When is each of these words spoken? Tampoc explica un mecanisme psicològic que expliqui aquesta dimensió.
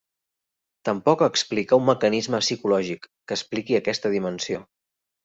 Tampoc 0.87 1.19
explica 1.25 1.79
un 1.81 1.85
mecanisme 1.89 2.39
psicològic 2.45 3.05
que 3.09 3.39
expliqui 3.39 3.79
aquesta 3.81 4.13
dimensió. 4.15 4.65